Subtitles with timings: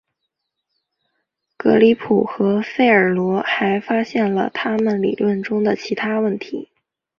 [1.57, 6.69] 格里普和费尔罗还发现了他们理论中的其他问题。